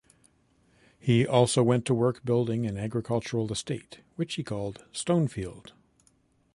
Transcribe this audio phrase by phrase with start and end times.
[0.99, 5.73] He also went to work building an agricultural estate, which he called Stonefield.